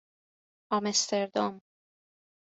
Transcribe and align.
آمستردام 0.77 1.59